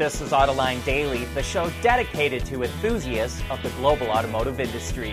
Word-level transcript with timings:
This 0.00 0.22
is 0.22 0.30
Autoline 0.30 0.82
Daily, 0.86 1.26
the 1.34 1.42
show 1.42 1.70
dedicated 1.82 2.46
to 2.46 2.62
enthusiasts 2.62 3.42
of 3.50 3.62
the 3.62 3.68
global 3.72 4.06
automotive 4.06 4.58
industry. 4.58 5.12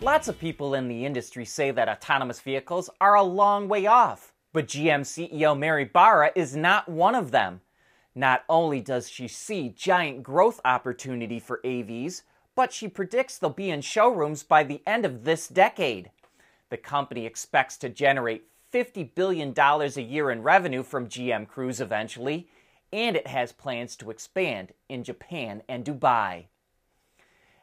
Lots 0.00 0.28
of 0.28 0.38
people 0.38 0.76
in 0.76 0.86
the 0.86 1.04
industry 1.04 1.44
say 1.44 1.72
that 1.72 1.88
autonomous 1.88 2.38
vehicles 2.38 2.88
are 3.00 3.16
a 3.16 3.22
long 3.24 3.66
way 3.66 3.86
off, 3.86 4.32
but 4.52 4.68
GM 4.68 5.00
CEO 5.00 5.58
Mary 5.58 5.84
Barra 5.84 6.30
is 6.36 6.54
not 6.54 6.88
one 6.88 7.16
of 7.16 7.32
them. 7.32 7.62
Not 8.14 8.44
only 8.48 8.80
does 8.80 9.10
she 9.10 9.26
see 9.26 9.70
giant 9.70 10.22
growth 10.22 10.60
opportunity 10.64 11.40
for 11.40 11.60
AVs, 11.64 12.22
but 12.54 12.72
she 12.72 12.86
predicts 12.86 13.38
they'll 13.38 13.50
be 13.50 13.70
in 13.70 13.80
showrooms 13.80 14.44
by 14.44 14.62
the 14.62 14.82
end 14.86 15.04
of 15.04 15.24
this 15.24 15.48
decade. 15.48 16.12
The 16.70 16.76
company 16.76 17.26
expects 17.26 17.76
to 17.78 17.88
generate 17.88 18.44
$50 18.72 19.14
billion 19.14 19.52
a 19.58 20.00
year 20.00 20.30
in 20.30 20.42
revenue 20.42 20.82
from 20.82 21.08
GM 21.08 21.46
Cruise 21.46 21.80
eventually, 21.80 22.48
and 22.92 23.16
it 23.16 23.26
has 23.26 23.52
plans 23.52 23.96
to 23.96 24.10
expand 24.10 24.72
in 24.88 25.04
Japan 25.04 25.62
and 25.68 25.84
Dubai. 25.84 26.46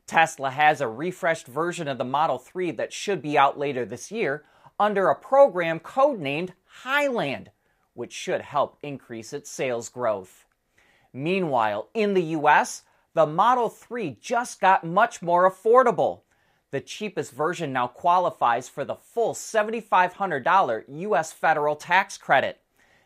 Tesla 0.07 0.49
has 0.49 0.81
a 0.81 0.87
refreshed 0.87 1.45
version 1.45 1.87
of 1.87 1.99
the 1.99 2.03
Model 2.03 2.39
3 2.39 2.71
that 2.71 2.91
should 2.91 3.21
be 3.21 3.37
out 3.37 3.59
later 3.59 3.85
this 3.85 4.11
year 4.11 4.43
under 4.79 5.09
a 5.09 5.15
program 5.15 5.79
codenamed 5.79 6.53
Highland, 6.65 7.51
which 7.93 8.13
should 8.13 8.41
help 8.41 8.79
increase 8.81 9.31
its 9.31 9.51
sales 9.51 9.89
growth. 9.89 10.47
Meanwhile, 11.13 11.89
in 11.93 12.15
the 12.15 12.33
US, 12.39 12.81
the 13.13 13.27
Model 13.27 13.69
3 13.69 14.17
just 14.19 14.59
got 14.59 14.83
much 14.83 15.21
more 15.21 15.47
affordable 15.47 16.21
the 16.71 16.81
cheapest 16.81 17.33
version 17.33 17.73
now 17.73 17.87
qualifies 17.87 18.69
for 18.69 18.85
the 18.85 18.95
full 18.95 19.33
$7,500 19.33 20.83
U.S. 20.87 21.33
federal 21.33 21.75
tax 21.75 22.17
credit. 22.17 22.59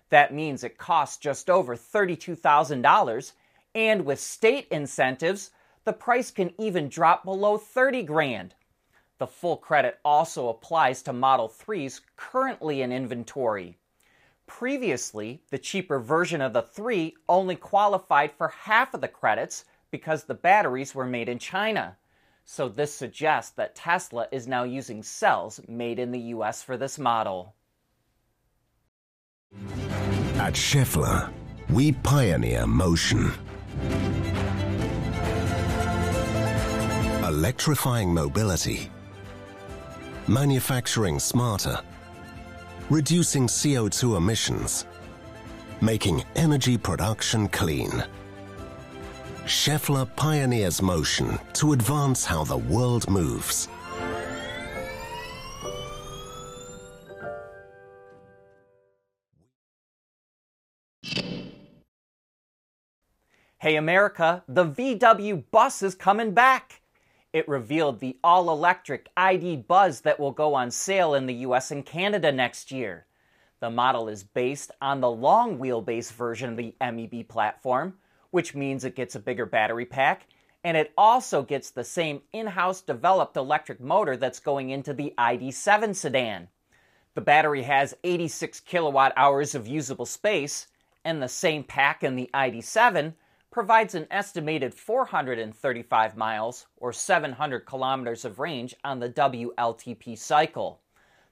That 0.10 0.34
means 0.34 0.64
it 0.64 0.78
costs 0.78 1.18
just 1.18 1.50
over 1.50 1.76
$32,000, 1.76 3.32
and 3.74 4.06
with 4.06 4.20
state 4.20 4.68
incentives, 4.70 5.50
the 5.84 5.94
price 5.94 6.32
can 6.32 6.54
even 6.60 6.90
drop 6.90 7.26
below 7.26 7.58
30 7.58 8.04
grand. 8.04 8.54
The 9.18 9.28
full 9.28 9.58
credit 9.58 10.00
also 10.06 10.50
applies 10.50 11.02
to 11.04 11.14
Model 11.14 11.50
3s 11.50 12.02
currently 12.18 12.82
in 12.82 12.92
inventory. 12.92 13.78
Previously, 14.46 15.42
the 15.50 15.58
cheaper 15.58 16.00
version 16.00 16.42
of 16.42 16.54
the 16.54 16.62
3 16.62 17.16
only 17.28 17.56
qualified 17.56 18.32
for 18.32 18.50
half 18.50 18.94
of 18.94 19.02
the 19.02 19.08
credits 19.08 19.66
because 19.90 20.24
the 20.24 20.34
batteries 20.36 20.94
were 20.94 21.06
made 21.06 21.30
in 21.30 21.40
China. 21.40 21.98
So 22.46 22.70
this 22.70 22.94
suggests 22.94 23.52
that 23.54 23.76
Tesla 23.76 24.28
is 24.32 24.48
now 24.48 24.64
using 24.64 25.02
cells 25.02 25.60
made 25.68 25.98
in 25.98 26.12
the 26.12 26.20
US 26.36 26.62
for 26.62 26.78
this 26.78 27.00
model. 27.00 27.56
At 30.36 30.54
Schaeffler, 30.54 31.32
we 31.70 31.92
pioneer 31.92 32.68
motion. 32.68 33.32
Electrifying 37.24 38.14
mobility, 38.14 38.92
manufacturing 40.28 41.20
smarter, 41.20 41.80
reducing 42.92 43.48
CO2 43.48 44.18
emissions, 44.18 44.86
making 45.82 46.24
energy 46.36 46.78
production 46.78 47.48
clean. 47.48 48.04
Schaeffler 49.46 50.08
pioneers 50.16 50.82
motion 50.82 51.38
to 51.54 51.74
advance 51.74 52.26
how 52.26 52.44
the 52.44 52.58
world 52.58 53.08
moves. 53.08 53.68
Hey 63.60 63.76
America, 63.76 64.44
the 64.48 64.66
VW 64.66 65.44
bus 65.52 65.84
is 65.84 65.94
coming 65.94 66.32
back. 66.32 66.82
It 67.32 67.48
revealed 67.48 68.00
the 68.00 68.18
all 68.24 68.50
electric 68.50 69.10
ID 69.16 69.58
Buzz 69.58 70.02
that 70.02 70.20
will 70.20 70.32
go 70.32 70.56
on 70.56 70.72
sale 70.72 71.14
in 71.14 71.28
the 71.28 71.36
US 71.36 71.70
and 71.70 71.86
Canada 71.86 72.32
next 72.32 72.72
year. 72.72 73.06
The 73.60 73.70
model 73.70 74.10
is 74.10 74.24
based 74.24 74.72
on 74.82 75.02
the 75.02 75.12
long 75.12 75.60
wheelbase 75.60 76.12
version 76.12 76.50
of 76.50 76.58
the 76.58 76.74
MEB 76.82 77.28
platform 77.28 77.94
which 78.36 78.54
means 78.54 78.84
it 78.84 78.98
gets 78.98 79.16
a 79.16 79.20
bigger 79.22 79.46
battery 79.46 79.86
pack, 79.86 80.28
and 80.62 80.76
it 80.76 80.92
also 80.98 81.42
gets 81.42 81.70
the 81.70 81.86
same 81.86 82.22
in 82.34 82.48
house 82.48 82.82
developed 82.82 83.38
electric 83.38 83.80
motor 83.80 84.18
that's 84.18 84.42
going 84.42 84.72
into 84.72 84.94
the 84.94 85.14
ID7 85.18 85.96
sedan. 85.96 86.50
The 87.14 87.22
battery 87.22 87.62
has 87.62 87.96
86 88.04 88.60
kilowatt 88.60 89.14
hours 89.16 89.56
of 89.56 89.70
usable 89.70 90.06
space, 90.06 90.68
and 91.06 91.22
the 91.22 91.30
same 91.30 91.64
pack 91.64 92.04
in 92.04 92.18
the 92.18 92.30
ID7 92.34 93.14
provides 93.52 93.96
an 93.96 94.06
estimated 94.12 94.74
435 94.74 96.18
miles 96.18 96.66
or 96.76 96.92
700 96.92 97.62
kilometers 97.62 98.26
of 98.26 98.40
range 98.40 98.76
on 98.84 99.00
the 99.00 99.10
WLTP 99.10 100.18
cycle. 100.18 100.82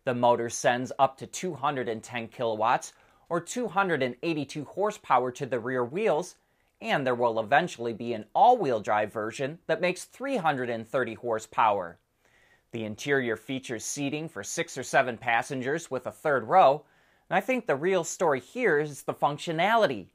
The 0.06 0.16
motor 0.16 0.50
sends 0.50 0.94
up 0.98 1.18
to 1.18 1.28
210 1.28 2.30
kilowatts 2.30 2.94
or 3.28 3.42
282 3.42 4.64
horsepower 4.64 5.32
to 5.34 5.46
the 5.46 5.60
rear 5.60 5.84
wheels 5.84 6.36
and 6.84 7.08
there 7.08 7.16
will 7.16 7.40
eventually 7.40 7.94
be 7.94 8.14
an 8.14 8.26
all 8.36 8.58
wheel 8.58 8.82
drive 8.82 9.12
version 9.12 9.58
that 9.68 9.82
makes 9.82 10.04
330 10.04 11.14
horsepower. 11.14 11.98
The 12.72 12.84
interior 12.84 13.38
features 13.38 13.86
seating 13.86 14.28
for 14.28 14.44
six 14.44 14.78
or 14.78 14.84
seven 14.84 15.18
passengers 15.18 15.90
with 15.90 16.06
a 16.08 16.12
third 16.12 16.44
row, 16.44 16.84
and 17.30 17.38
I 17.38 17.40
think 17.40 17.66
the 17.66 17.76
real 17.76 18.04
story 18.04 18.42
here 18.42 18.80
is 18.80 19.04
the 19.04 19.14
functionality. 19.14 20.08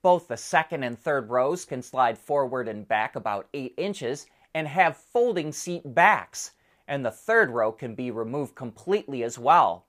Both 0.00 0.28
the 0.28 0.38
second 0.38 0.84
and 0.84 0.98
third 0.98 1.28
rows 1.28 1.64
can 1.64 1.82
slide 1.82 2.16
forward 2.16 2.66
and 2.66 2.88
back 2.88 3.14
about 3.14 3.48
8 3.52 3.74
inches 3.76 4.26
and 4.54 4.66
have 4.68 4.96
folding 4.96 5.52
seat 5.52 5.82
backs, 5.84 6.52
and 6.88 7.04
the 7.04 7.10
third 7.10 7.50
row 7.50 7.72
can 7.72 7.94
be 7.94 8.10
removed 8.10 8.54
completely 8.54 9.22
as 9.22 9.38
well. 9.38 9.84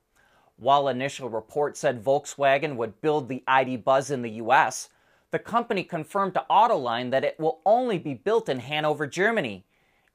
While 0.57 0.87
initial 0.87 1.29
reports 1.29 1.79
said 1.79 2.03
Volkswagen 2.03 2.75
would 2.75 2.99
build 2.99 3.29
the 3.29 3.43
ID 3.47 3.77
Buzz 3.77 4.11
in 4.11 4.23
the 4.23 4.41
US, 4.41 4.89
the 5.31 5.39
company 5.39 5.83
confirmed 5.83 6.33
to 6.35 6.45
Autoline 6.49 7.11
that 7.11 7.23
it 7.23 7.39
will 7.39 7.59
only 7.65 7.97
be 7.97 8.13
built 8.13 8.49
in 8.49 8.59
Hanover, 8.59 9.07
Germany. 9.07 9.65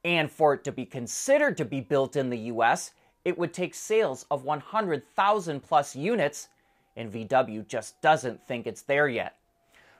And 0.03 0.31
for 0.31 0.53
it 0.53 0.63
to 0.63 0.71
be 0.71 0.85
considered 0.85 1.57
to 1.57 1.65
be 1.65 1.81
built 1.81 2.15
in 2.15 2.29
the 2.29 2.37
US, 2.37 2.91
it 3.23 3.37
would 3.37 3.53
take 3.53 3.73
sales 3.73 4.25
of 4.29 4.43
100,000 4.43 5.61
plus 5.61 5.95
units, 5.95 6.49
and 6.95 7.11
VW 7.11 7.65
just 7.67 8.01
doesn't 8.01 8.45
think 8.47 8.67
it's 8.67 8.81
there 8.81 9.07
yet. 9.07 9.37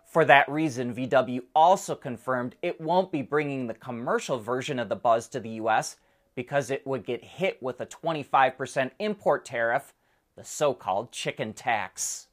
For 0.05 0.25
that 0.25 0.49
reason, 0.49 0.93
VW 0.93 1.41
also 1.55 1.95
confirmed 1.95 2.55
it 2.61 2.81
won't 2.81 3.11
be 3.11 3.21
bringing 3.21 3.67
the 3.67 3.73
commercial 3.73 4.39
version 4.39 4.77
of 4.77 4.89
the 4.89 4.95
Buzz 4.95 5.27
to 5.29 5.39
the 5.39 5.49
US 5.61 5.97
because 6.35 6.69
it 6.69 6.85
would 6.85 7.05
get 7.05 7.23
hit 7.23 7.61
with 7.61 7.79
a 7.79 7.85
25% 7.85 8.91
import 8.99 9.45
tariff, 9.45 9.93
the 10.35 10.43
so 10.43 10.73
called 10.73 11.11
chicken 11.11 11.53
tax. 11.53 12.27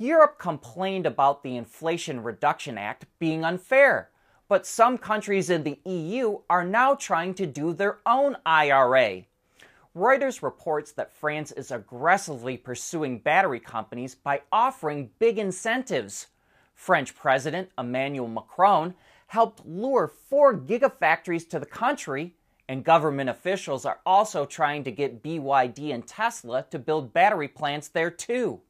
Europe 0.00 0.38
complained 0.38 1.06
about 1.06 1.42
the 1.42 1.56
Inflation 1.56 2.22
Reduction 2.22 2.78
Act 2.78 3.06
being 3.18 3.44
unfair, 3.44 4.10
but 4.48 4.64
some 4.64 4.96
countries 4.96 5.50
in 5.50 5.64
the 5.64 5.80
EU 5.84 6.38
are 6.48 6.62
now 6.62 6.94
trying 6.94 7.34
to 7.34 7.46
do 7.46 7.72
their 7.72 7.98
own 8.06 8.36
IRA. 8.46 9.24
Reuters 9.96 10.40
reports 10.40 10.92
that 10.92 11.12
France 11.12 11.50
is 11.50 11.72
aggressively 11.72 12.56
pursuing 12.56 13.18
battery 13.18 13.58
companies 13.58 14.14
by 14.14 14.40
offering 14.52 15.10
big 15.18 15.36
incentives. 15.36 16.28
French 16.76 17.16
President 17.16 17.68
Emmanuel 17.76 18.28
Macron 18.28 18.94
helped 19.26 19.66
lure 19.66 20.06
four 20.06 20.56
gigafactories 20.56 21.50
to 21.50 21.58
the 21.58 21.66
country, 21.66 22.36
and 22.68 22.84
government 22.84 23.30
officials 23.30 23.84
are 23.84 23.98
also 24.06 24.46
trying 24.46 24.84
to 24.84 24.92
get 24.92 25.24
BYD 25.24 25.92
and 25.92 26.06
Tesla 26.06 26.64
to 26.70 26.78
build 26.78 27.12
battery 27.12 27.48
plants 27.48 27.88
there 27.88 28.12
too. 28.12 28.60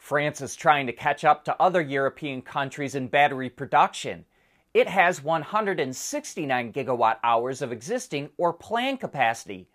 France 0.00 0.40
is 0.40 0.56
trying 0.56 0.86
to 0.86 0.94
catch 0.94 1.24
up 1.24 1.44
to 1.44 1.62
other 1.62 1.82
European 1.82 2.40
countries 2.40 2.94
in 2.94 3.06
battery 3.06 3.50
production. 3.50 4.24
It 4.72 4.88
has 4.88 5.22
169 5.22 6.72
gigawatt 6.72 7.18
hours 7.22 7.60
of 7.60 7.70
existing 7.70 8.30
or 8.38 8.54
planned 8.54 8.98
capacity, 8.98 9.68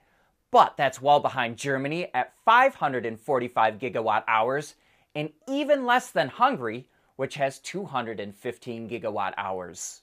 but 0.50 0.76
that's 0.78 1.00
well 1.00 1.20
behind 1.20 1.58
Germany 1.58 2.10
at 2.16 2.34
545 2.44 3.76
gigawatt 3.76 4.24
hours 4.28 4.74
and 5.14 5.30
even 5.48 5.86
less 5.86 6.10
than 6.10 6.28
Hungary, 6.28 6.90
which 7.18 7.36
has 7.36 7.60
215 7.60 8.90
gigawatt 8.90 9.36
hours. 9.38 10.02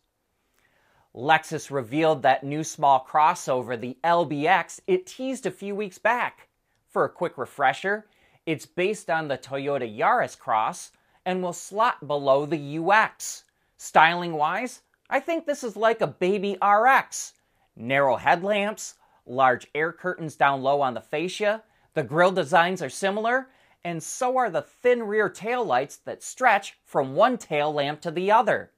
Lexus 1.15 1.69
revealed 1.69 2.23
that 2.23 2.45
new 2.45 2.63
small 2.63 3.05
crossover, 3.07 3.79
the 3.79 3.99
LBX, 4.05 4.81
it 4.87 5.05
teased 5.05 5.47
a 5.47 5.51
few 5.51 5.75
weeks 5.75 5.99
back. 5.99 6.49
For 6.89 7.05
a 7.05 7.11
quick 7.11 7.37
refresher, 7.37 8.07
it's 8.47 8.67
based 8.67 9.11
on 9.11 9.29
the 9.29 9.39
Toyota 9.39 9.89
Yaris 9.99 10.39
Cross 10.39 10.93
and 11.25 11.43
will 11.43 11.53
slot 11.53 12.07
below 12.07 12.47
the 12.47 12.79
UX. 12.79 13.45
Styling 13.77 14.35
wise, 14.35 14.83
I 15.09 15.21
think 15.21 15.47
this 15.47 15.63
is 15.63 15.77
like 15.77 16.01
a 16.01 16.07
baby 16.07 16.57
RX. 16.63 17.35
Narrow 17.77 18.17
headlamps, 18.17 18.95
large 19.27 19.67
air 19.75 19.93
curtains 19.93 20.37
down 20.37 20.63
low 20.63 20.81
on 20.81 20.95
the 20.95 21.01
fascia, 21.01 21.63
the 21.95 22.03
grille 22.03 22.33
designs 22.33 22.83
are 22.83 22.89
similar, 22.89 23.49
and 23.85 24.03
so 24.03 24.37
are 24.37 24.51
the 24.51 24.63
thin 24.63 25.03
rear 25.03 25.29
taillights 25.29 25.99
that 26.05 26.23
stretch 26.23 26.79
from 26.85 27.15
one 27.15 27.39
tail 27.39 27.73
lamp 27.73 28.01
to 28.01 28.11
the 28.11 28.31
other. 28.31 28.71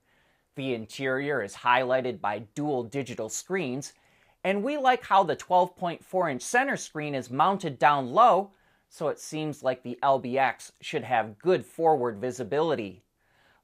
The 0.57 0.75
interior 0.75 1.43
is 1.43 1.55
highlighted 1.55 2.21
by 2.21 2.41
dual 2.55 2.85
digital 2.85 3.29
screens, 3.29 3.93
and 4.43 4.63
we 4.63 4.77
like 4.77 5.05
how 5.05 5.23
the 5.23 5.37
12.4 5.37 6.31
inch 6.31 6.43
center 6.43 6.77
screen 6.77 7.15
is 7.15 7.31
mounted 7.31 7.79
down 7.79 8.13
low 8.13 8.53
so 8.95 9.09
it 9.09 9.19
seems 9.19 9.65
like 9.65 9.83
the 9.83 9.99
LBX 10.05 10.71
should 10.81 11.03
have 11.03 11.37
good 11.41 11.67
forward 11.67 12.21
visibility. 12.21 13.03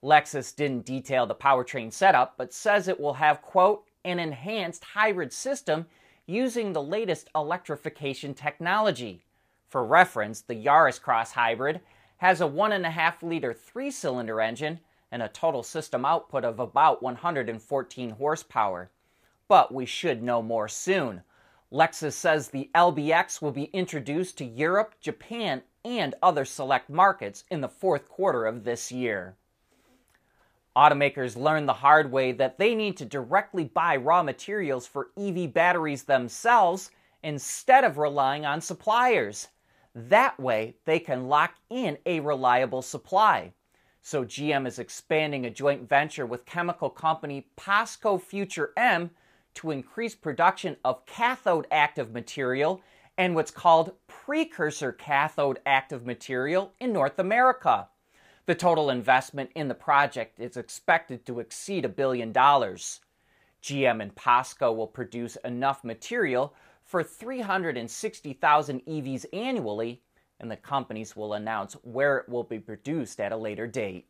Lexus 0.03 0.53
didn't 0.57 0.85
detail 0.85 1.25
the 1.25 1.37
powertrain 1.37 1.93
setup, 1.93 2.35
but 2.37 2.53
says 2.53 2.89
it 2.89 2.99
will 2.99 3.15
have, 3.15 3.41
quote, 3.41 3.85
an 4.05 4.19
enhanced 4.19 4.83
hybrid 4.83 5.33
system 5.33 5.87
using 6.27 6.73
the 6.73 6.83
latest 6.83 7.31
electrification 7.33 8.35
technology. 8.35 9.23
For 9.69 9.85
reference, 9.85 10.41
the 10.41 10.57
Yaris 10.57 11.01
Cross 11.01 11.31
Hybrid 11.31 11.81
has 12.17 12.41
a 12.41 12.49
1.5 12.49 13.23
liter 13.23 13.55
three 13.55 13.93
cylinder 13.93 14.41
engine 14.41 14.81
and 15.13 15.23
a 15.23 15.29
total 15.29 15.63
system 15.63 16.05
output 16.05 16.45
of 16.45 16.59
about 16.59 17.05
114 17.05 18.11
horsepower. 18.11 18.91
But 19.47 19.73
we 19.73 19.87
should 19.87 20.25
know 20.25 20.43
more 20.43 20.67
soon. 20.67 21.23
Lexus 21.73 22.15
says 22.15 22.49
the 22.49 22.69
LBX 22.75 23.41
will 23.41 23.53
be 23.53 23.65
introduced 23.65 24.37
to 24.39 24.45
Europe, 24.45 24.95
Japan, 25.01 25.63
and 25.85 26.15
other 26.23 26.45
select 26.45 26.91
markets 26.91 27.45
in 27.51 27.61
the 27.61 27.69
fourth 27.69 28.09
quarter 28.09 28.45
of 28.45 28.65
this 28.65 28.91
year. 28.91 29.37
Automakers 30.77 31.37
learned 31.37 31.69
the 31.69 31.75
hard 31.75 32.11
way 32.11 32.33
that 32.33 32.59
they 32.59 32.75
need 32.75 32.97
to 32.97 33.05
directly 33.05 33.65
buy 33.65 33.97
raw 33.97 34.23
materials 34.23 34.87
for 34.87 35.11
EV 35.17 35.53
batteries 35.53 36.05
themselves 36.05 36.91
instead 37.23 37.85
of 37.85 37.99
relying 37.99 38.45
on 38.45 38.61
suppliers. 38.61 39.49
That 39.95 40.39
way, 40.39 40.77
they 40.85 40.99
can 40.99 41.29
lock 41.29 41.55
in 41.69 41.99
a 42.07 42.21
reliable 42.21 42.83
supply. 42.83 43.53
So, 44.03 44.25
GM 44.25 44.67
is 44.67 44.79
expanding 44.79 45.45
a 45.45 45.51
joint 45.51 45.89
venture 45.89 46.25
with 46.25 46.47
chemical 46.47 46.89
company 46.89 47.47
POSCO 47.57 48.21
Future 48.23 48.73
M 48.77 49.11
to 49.55 49.71
increase 49.71 50.15
production 50.15 50.77
of 50.85 51.05
cathode 51.07 51.67
active 51.71 52.13
material 52.13 52.83
and 53.19 53.35
what's 53.35 53.51
called 53.51 53.93
precursor 54.07 54.93
cathode 54.93 55.61
active 55.67 56.07
material 56.07 56.73
in 56.81 56.93
North 56.93 57.19
America. 57.19 57.89
The 58.47 58.55
total 58.55 58.91
investment 58.91 59.51
in 59.55 59.69
the 59.69 59.75
project 59.75 60.41
is 60.41 60.57
expected 60.57 61.27
to 61.27 61.41
exceed 61.41 61.85
a 61.85 61.89
billion 61.89 62.33
dollars. 62.33 63.01
GM 63.63 64.03
and 64.03 64.15
POSCO 64.15 64.75
will 64.75 64.87
produce 64.87 65.37
enough 65.45 65.85
material 65.85 66.55
for 66.83 67.05
360,000 67.05 68.81
EVs 68.87 69.27
annually, 69.33 70.03
and 70.41 70.51
the 70.51 70.57
companies 70.57 71.15
will 71.15 71.35
announce 71.35 71.75
where 71.83 72.19
it 72.19 72.29
will 72.29 72.43
be 72.43 72.59
produced 72.59 73.21
at 73.21 73.33
a 73.33 73.37
later 73.37 73.67
date. 73.67 74.09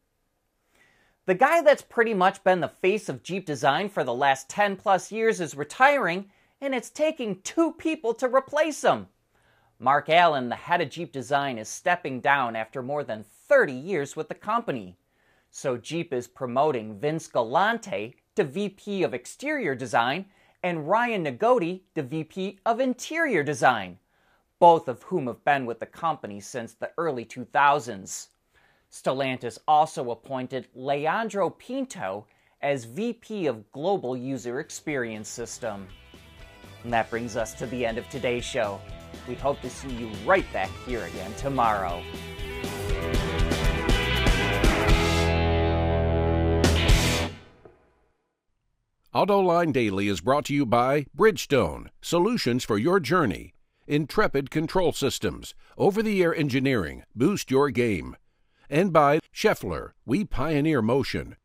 The 1.30 1.36
guy 1.36 1.62
that's 1.62 1.82
pretty 1.82 2.12
much 2.12 2.42
been 2.42 2.58
the 2.58 2.66
face 2.66 3.08
of 3.08 3.22
Jeep 3.22 3.46
design 3.46 3.88
for 3.88 4.02
the 4.02 4.12
last 4.12 4.48
10 4.48 4.74
plus 4.74 5.12
years 5.12 5.40
is 5.40 5.54
retiring, 5.54 6.28
and 6.60 6.74
it's 6.74 6.90
taking 6.90 7.40
two 7.42 7.72
people 7.74 8.14
to 8.14 8.26
replace 8.26 8.82
him. 8.82 9.06
Mark 9.78 10.08
Allen, 10.08 10.48
the 10.48 10.56
head 10.56 10.80
of 10.80 10.90
Jeep 10.90 11.12
design, 11.12 11.56
is 11.56 11.68
stepping 11.68 12.18
down 12.18 12.56
after 12.56 12.82
more 12.82 13.04
than 13.04 13.22
30 13.46 13.72
years 13.72 14.16
with 14.16 14.28
the 14.28 14.34
company. 14.34 14.98
So 15.52 15.76
Jeep 15.76 16.12
is 16.12 16.26
promoting 16.26 16.98
Vince 16.98 17.28
Galante 17.28 18.16
to 18.34 18.42
VP 18.42 19.04
of 19.04 19.14
Exterior 19.14 19.76
Design 19.76 20.26
and 20.64 20.88
Ryan 20.88 21.24
Nagode 21.24 21.82
to 21.94 22.02
VP 22.02 22.58
of 22.66 22.80
Interior 22.80 23.44
Design, 23.44 24.00
both 24.58 24.88
of 24.88 25.04
whom 25.04 25.28
have 25.28 25.44
been 25.44 25.64
with 25.64 25.78
the 25.78 25.86
company 25.86 26.40
since 26.40 26.74
the 26.74 26.90
early 26.98 27.24
2000s. 27.24 28.30
Stellantis 28.92 29.58
also 29.69 30.10
appointed 30.10 30.66
Leandro 30.75 31.50
Pinto 31.50 32.26
as 32.61 32.85
VP 32.85 33.47
of 33.47 33.70
Global 33.70 34.16
User 34.16 34.61
Experience 34.61 35.28
System. 35.28 35.87
And 36.82 36.92
that 36.92 37.09
brings 37.09 37.37
us 37.37 37.54
to 37.54 37.66
the 37.66 37.87
end 37.87 37.99
of 37.99 38.09
today's 38.09 38.44
show. 38.44 38.80
We 39.28 39.35
hope 39.35 39.61
to 39.61 39.70
see 39.70 39.90
you 39.90 40.11
right 40.26 40.50
back 40.52 40.70
here 40.87 41.04
again 41.04 41.32
tomorrow. 41.35 42.02
AutoLine 49.14 49.73
Daily 49.73 50.09
is 50.09 50.20
brought 50.20 50.44
to 50.47 50.54
you 50.54 50.64
by 50.64 51.04
Bridgestone, 51.16 51.88
solutions 52.00 52.64
for 52.64 52.78
your 52.78 53.00
journey. 53.00 53.54
Intrepid 53.87 54.50
Control 54.50 54.92
Systems, 54.92 55.54
over 55.76 56.00
the 56.00 56.23
air 56.23 56.35
engineering, 56.35 57.02
boost 57.14 57.50
your 57.50 57.70
game 57.70 58.16
and 58.70 58.92
by 58.92 59.18
Schaeffler, 59.34 59.90
we 60.06 60.24
pioneer 60.24 60.80
motion. 60.80 61.36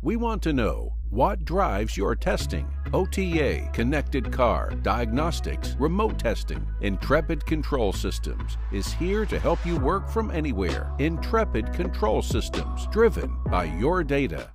We 0.00 0.14
want 0.14 0.42
to 0.42 0.52
know 0.52 0.94
what 1.10 1.44
drives 1.44 1.96
your 1.96 2.14
testing. 2.14 2.68
OTA, 2.92 3.68
connected 3.72 4.30
car, 4.30 4.70
diagnostics, 4.82 5.74
remote 5.78 6.18
testing. 6.18 6.64
Intrepid 6.82 7.44
Control 7.46 7.92
Systems 7.92 8.56
is 8.70 8.92
here 8.92 9.26
to 9.26 9.40
help 9.40 9.64
you 9.66 9.76
work 9.76 10.08
from 10.08 10.30
anywhere. 10.30 10.92
Intrepid 10.98 11.72
Control 11.72 12.22
Systems, 12.22 12.86
driven 12.92 13.36
by 13.50 13.64
your 13.64 14.04
data. 14.04 14.52